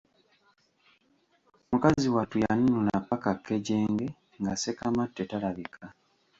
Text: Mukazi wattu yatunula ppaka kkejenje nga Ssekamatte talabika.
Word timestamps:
Mukazi 1.71 2.07
wattu 2.15 2.35
yatunula 2.43 2.93
ppaka 3.01 3.31
kkejenje 3.37 4.07
nga 4.39 4.53
Ssekamatte 4.55 5.23
talabika. 5.29 5.85